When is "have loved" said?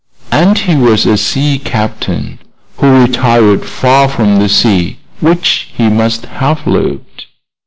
6.25-7.25